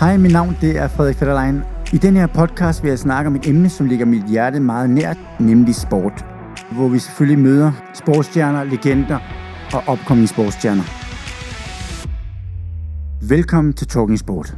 [0.00, 1.62] Hej, mit navn det er Frederik Fetterlein.
[1.92, 4.90] I den her podcast vil jeg snakke om et emne, som ligger mit hjerte meget
[4.90, 6.24] nært, nemlig sport.
[6.70, 9.18] Hvor vi selvfølgelig møder sportsstjerner, legender
[9.74, 10.82] og opkommende sportsstjerner.
[13.28, 14.56] Velkommen til Talking Sport.